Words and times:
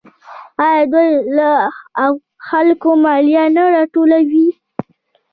آیا 0.67 0.83
دوی 0.91 1.09
له 1.37 1.51
خلکو 2.47 2.89
مالیه 3.03 3.43
نه 3.55 3.63
راټولوي؟ 3.75 4.49